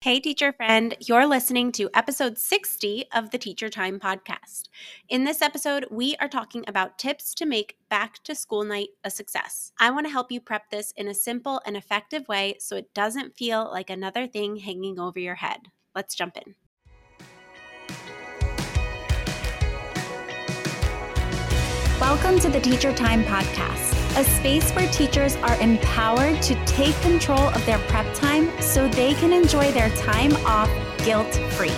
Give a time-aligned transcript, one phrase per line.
[0.00, 4.68] Hey, teacher friend, you're listening to episode 60 of the Teacher Time podcast.
[5.08, 9.10] In this episode, we are talking about tips to make back to school night a
[9.10, 9.72] success.
[9.80, 12.94] I want to help you prep this in a simple and effective way so it
[12.94, 15.62] doesn't feel like another thing hanging over your head.
[15.96, 16.54] Let's jump in.
[22.00, 27.38] Welcome to the Teacher Time podcast a space where teachers are empowered to take control
[27.38, 30.68] of their prep time so they can enjoy their time off
[31.04, 31.72] guilt free.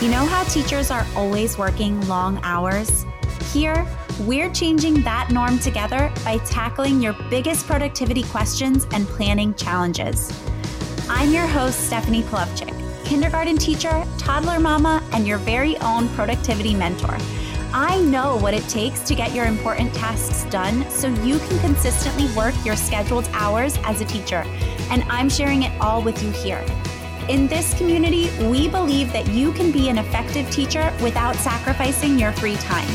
[0.00, 3.04] You know how teachers are always working long hours?
[3.52, 3.86] Here,
[4.20, 10.32] we're changing that norm together by tackling your biggest productivity questions and planning challenges.
[11.10, 12.72] I'm your host, Stephanie Polovchik,
[13.04, 17.18] kindergarten teacher, toddler mama, and your very own productivity mentor.
[17.72, 22.34] I know what it takes to get your important tasks done so you can consistently
[22.36, 24.44] work your scheduled hours as a teacher,
[24.90, 26.64] and I'm sharing it all with you here.
[27.28, 32.32] In this community, we believe that you can be an effective teacher without sacrificing your
[32.32, 32.88] free time.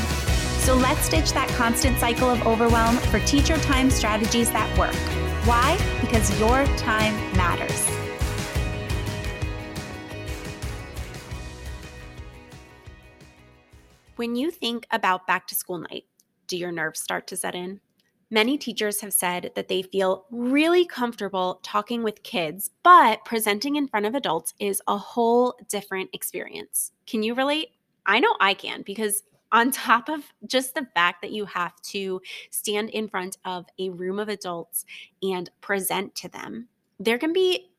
[0.61, 4.95] So let's ditch that constant cycle of overwhelm for teacher time strategies that work.
[5.45, 5.77] Why?
[5.99, 7.50] Because your time matters.
[14.21, 16.05] When you think about back to school night,
[16.45, 17.81] do your nerves start to set in?
[18.29, 23.87] Many teachers have said that they feel really comfortable talking with kids, but presenting in
[23.87, 26.91] front of adults is a whole different experience.
[27.07, 27.69] Can you relate?
[28.05, 32.21] I know I can because on top of just the fact that you have to
[32.51, 34.85] stand in front of a room of adults
[35.23, 36.67] and present to them,
[36.99, 37.70] there can be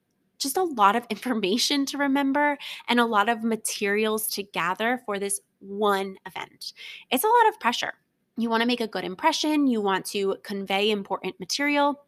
[0.42, 5.18] just a lot of information to remember and a lot of materials to gather for
[5.18, 6.72] this one event.
[7.10, 7.92] It's a lot of pressure.
[8.36, 12.04] You want to make a good impression, you want to convey important material.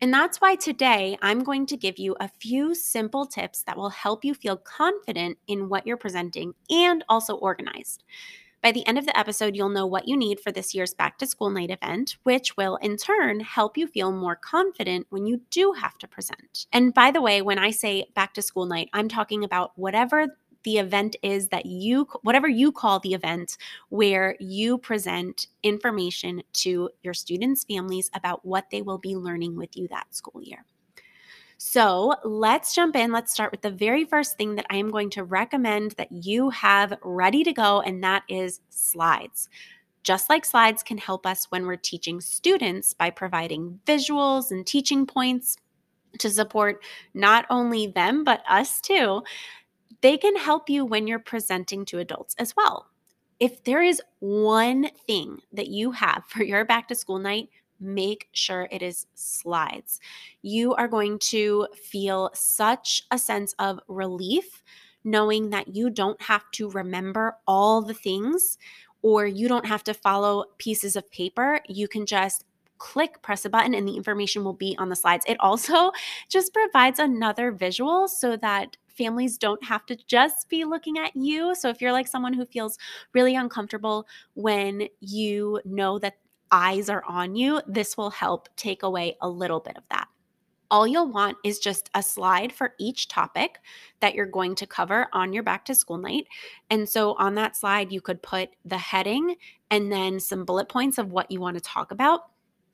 [0.00, 3.90] And that's why today I'm going to give you a few simple tips that will
[3.90, 8.04] help you feel confident in what you're presenting and also organized.
[8.68, 11.16] By the end of the episode, you'll know what you need for this year's back
[11.20, 15.40] to school night event, which will in turn help you feel more confident when you
[15.48, 16.66] do have to present.
[16.70, 20.36] And by the way, when I say back to school night, I'm talking about whatever
[20.64, 23.56] the event is that you, whatever you call the event,
[23.88, 29.78] where you present information to your students' families about what they will be learning with
[29.78, 30.66] you that school year.
[31.58, 33.12] So let's jump in.
[33.12, 36.50] Let's start with the very first thing that I am going to recommend that you
[36.50, 39.48] have ready to go, and that is slides.
[40.04, 45.04] Just like slides can help us when we're teaching students by providing visuals and teaching
[45.04, 45.56] points
[46.18, 46.82] to support
[47.12, 49.22] not only them, but us too
[50.00, 52.86] they can help you when you're presenting to adults as well.
[53.40, 57.48] If there is one thing that you have for your back to school night,
[57.80, 60.00] make sure it is slides.
[60.42, 64.62] You are going to feel such a sense of relief
[65.04, 68.58] knowing that you don't have to remember all the things
[69.02, 71.60] or you don't have to follow pieces of paper.
[71.68, 72.44] You can just
[72.78, 75.24] click, press a button, and the information will be on the slides.
[75.28, 75.92] It also
[76.28, 81.54] just provides another visual so that families don't have to just be looking at you.
[81.54, 82.78] So if you're like someone who feels
[83.14, 86.14] really uncomfortable when you know that
[86.50, 90.08] eyes are on you, this will help take away a little bit of that.
[90.70, 93.58] All you'll want is just a slide for each topic
[94.00, 96.26] that you're going to cover on your back to school night.
[96.68, 99.36] And so on that slide, you could put the heading
[99.70, 102.24] and then some bullet points of what you want to talk about.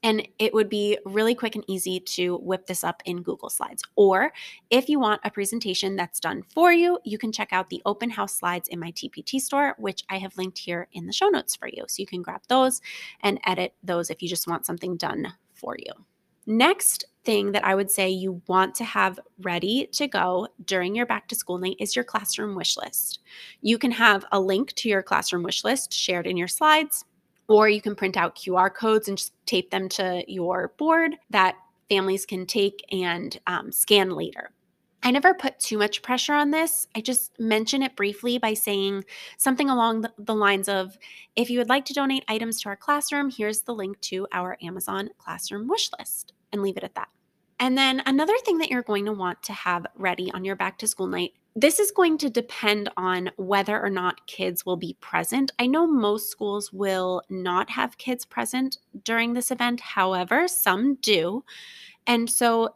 [0.04, 3.82] And it would be really quick and easy to whip this up in Google Slides.
[3.96, 4.32] Or
[4.68, 8.10] if you want a presentation that's done for you, you can check out the open
[8.10, 11.56] house slides in my TPT store, which I have linked here in the show notes
[11.56, 11.84] for you.
[11.88, 12.82] So you can grab those
[13.22, 15.92] and edit those if you just want something done for you.
[16.46, 21.06] Next thing that I would say you want to have ready to go during your
[21.06, 23.20] back to school night is your classroom wish list.
[23.62, 27.06] You can have a link to your classroom wish list shared in your slides
[27.48, 31.56] or you can print out QR codes and just tape them to your board that
[31.88, 34.50] families can take and um, scan later.
[35.06, 36.88] I never put too much pressure on this.
[36.96, 39.04] I just mention it briefly by saying
[39.36, 40.96] something along the, lines of
[41.36, 44.56] if you would like to donate items to our classroom, here's the link to our
[44.62, 47.08] Amazon classroom wish list, and leave it at that.
[47.60, 50.78] And then another thing that you're going to want to have ready on your back
[50.78, 54.96] to school night this is going to depend on whether or not kids will be
[55.00, 55.52] present.
[55.58, 61.44] I know most schools will not have kids present during this event, however, some do.
[62.06, 62.74] And so,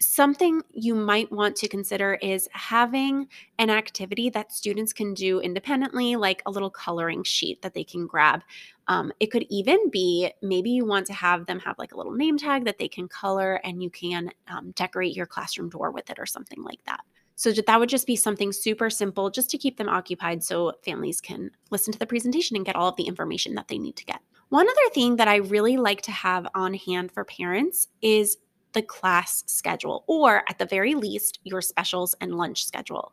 [0.00, 3.26] something you might want to consider is having
[3.58, 8.06] an activity that students can do independently, like a little coloring sheet that they can
[8.06, 8.42] grab.
[8.88, 12.14] Um, it could even be maybe you want to have them have like a little
[12.14, 16.08] name tag that they can color and you can um, decorate your classroom door with
[16.10, 17.00] it or something like that.
[17.36, 21.20] So that would just be something super simple just to keep them occupied so families
[21.20, 24.04] can listen to the presentation and get all of the information that they need to
[24.04, 24.20] get.
[24.48, 28.38] One other thing that I really like to have on hand for parents is
[28.72, 33.12] the class schedule, or at the very least, your specials and lunch schedule.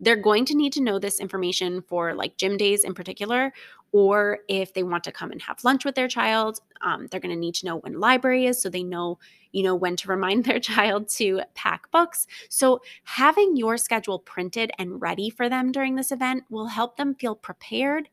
[0.00, 3.52] They're going to need to know this information for like gym days in particular,
[3.92, 7.34] or if they want to come and have lunch with their child, um, they're going
[7.34, 9.18] to need to know when library is so they know,
[9.52, 12.26] you know, when to remind their child to pack books.
[12.48, 17.14] So having your schedule printed and ready for them during this event will help them
[17.14, 18.08] feel prepared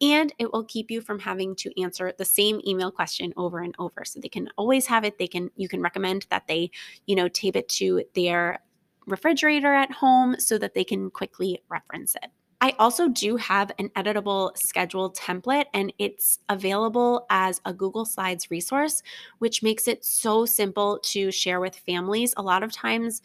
[0.00, 3.74] and it will keep you from having to answer the same email question over and
[3.78, 4.04] over.
[4.04, 5.18] So they can always have it.
[5.18, 6.70] They can you can recommend that they
[7.06, 8.60] you know tape it to their
[9.06, 12.30] refrigerator at home so that they can quickly reference it.
[12.60, 18.50] I also do have an editable schedule template, and it's available as a Google Slides
[18.50, 19.02] resource,
[19.38, 22.34] which makes it so simple to share with families.
[22.36, 23.22] A lot of times,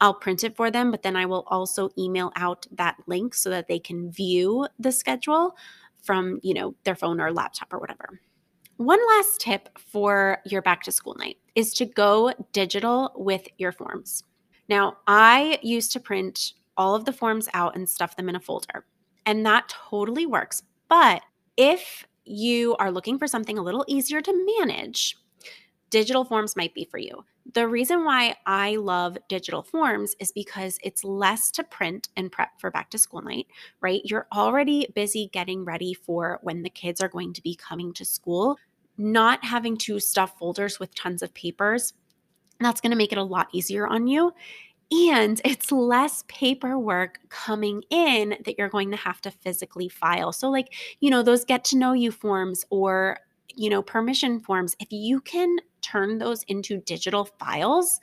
[0.00, 3.50] I'll print it for them, but then I will also email out that link so
[3.50, 5.56] that they can view the schedule
[6.06, 8.20] from, you know, their phone or laptop or whatever.
[8.78, 13.72] One last tip for your back to school night is to go digital with your
[13.72, 14.22] forms.
[14.68, 18.40] Now, I used to print all of the forms out and stuff them in a
[18.40, 18.84] folder,
[19.24, 20.62] and that totally works.
[20.88, 21.22] But
[21.56, 25.16] if you are looking for something a little easier to manage,
[25.90, 27.24] digital forms might be for you.
[27.54, 32.50] The reason why I love digital forms is because it's less to print and prep
[32.58, 33.46] for back to school night,
[33.80, 34.02] right?
[34.04, 38.04] You're already busy getting ready for when the kids are going to be coming to
[38.04, 38.58] school,
[38.98, 41.92] not having to stuff folders with tons of papers.
[42.58, 44.32] That's going to make it a lot easier on you.
[44.90, 50.32] And it's less paperwork coming in that you're going to have to physically file.
[50.32, 53.18] So, like, you know, those get to know you forms or
[53.56, 55.56] you know, permission forms, if you can
[55.86, 58.00] turn those into digital files,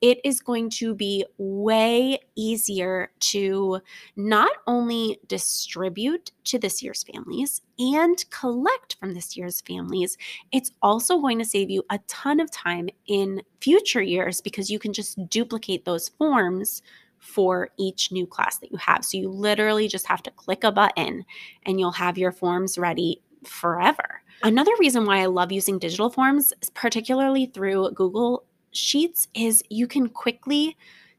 [0.00, 3.80] it is going to be way easier to
[4.16, 10.16] not only distribute to this year's families and collect from this year's families,
[10.52, 14.78] it's also going to save you a ton of time in future years because you
[14.78, 16.82] can just duplicate those forms
[17.18, 19.04] for each new class that you have.
[19.04, 21.24] So you literally just have to click a button
[21.66, 24.19] and you'll have your forms ready forever.
[24.42, 30.08] Another reason why I love using digital forms, particularly through Google Sheets, is you can
[30.08, 30.76] quickly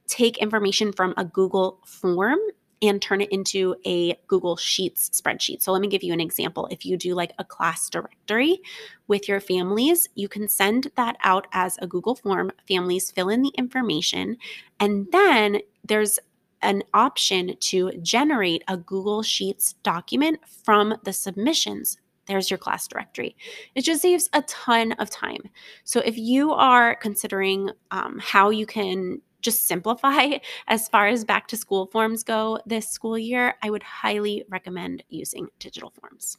[0.08, 2.40] take information from a Google form
[2.82, 5.62] and turn it into a Google Sheets spreadsheet.
[5.62, 6.68] So let me give you an example.
[6.72, 8.60] If you do like a class directory
[9.08, 12.52] with your families, you can send that out as a Google form.
[12.68, 14.38] Families fill in the information,
[14.80, 16.18] and then there's
[16.64, 21.98] an option to generate a Google Sheets document from the submissions
[22.32, 23.36] there's your class directory.
[23.76, 25.42] It just saves a ton of time.
[25.84, 30.38] So if you are considering um, how you can just simplify
[30.68, 35.04] as far as back to school forms go this school year, I would highly recommend
[35.10, 36.38] using digital forms.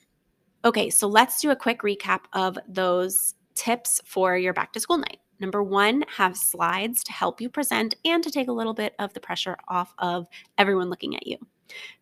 [0.65, 4.97] Okay, so let's do a quick recap of those tips for your back to school
[4.97, 5.19] night.
[5.41, 9.13] Number one, have slides to help you present and to take a little bit of
[9.13, 11.37] the pressure off of everyone looking at you.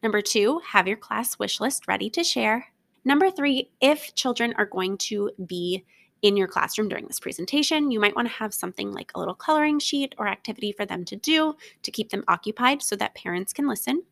[0.03, 2.67] Number two, have your class wish list ready to share.
[3.05, 5.85] Number three, if children are going to be
[6.23, 9.35] in your classroom during this presentation, you might want to have something like a little
[9.35, 13.53] coloring sheet or activity for them to do to keep them occupied so that parents
[13.53, 14.03] can listen.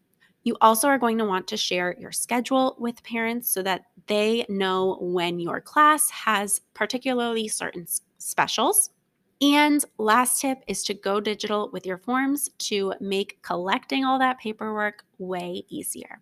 [0.45, 4.47] You also are going to want to share your schedule with parents so that they
[4.49, 8.91] know when your class has particularly certain specials.
[9.41, 14.39] And last tip is to go digital with your forms to make collecting all that
[14.39, 16.21] paperwork way easier.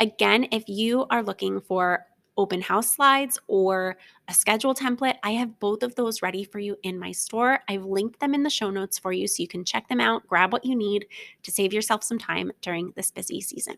[0.00, 3.98] Again, if you are looking for open house slides or
[4.28, 7.60] a schedule template, I have both of those ready for you in my store.
[7.68, 10.26] I've linked them in the show notes for you so you can check them out,
[10.26, 11.06] grab what you need
[11.42, 13.74] to save yourself some time during this busy season.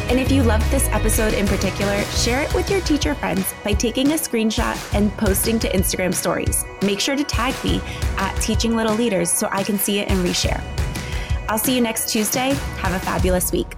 [0.08, 3.72] And if you loved this episode in particular, share it with your teacher friends by
[3.72, 6.64] taking a screenshot and posting to Instagram stories.
[6.82, 7.80] Make sure to tag me
[8.16, 10.62] at Teaching Little Leaders so I can see it and reshare.
[11.48, 12.54] I'll see you next Tuesday.
[12.78, 13.74] Have a fabulous week.